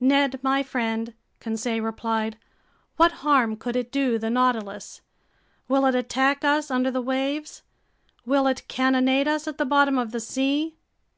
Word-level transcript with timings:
"Ned 0.00 0.40
my 0.42 0.62
friend," 0.62 1.12
Conseil 1.40 1.82
replied, 1.82 2.38
"what 2.96 3.12
harm 3.20 3.54
could 3.54 3.76
it 3.76 3.92
do 3.92 4.18
the 4.18 4.30
Nautilus? 4.30 5.02
Will 5.68 5.84
it 5.84 5.94
attack 5.94 6.42
us 6.42 6.70
under 6.70 6.90
the 6.90 7.02
waves? 7.02 7.60
Will 8.24 8.46
it 8.46 8.66
cannonade 8.66 9.28
us 9.28 9.46
at 9.46 9.58
the 9.58 9.66
bottom 9.66 9.98
of 9.98 10.10
the 10.10 10.20
sea?" 10.20 10.78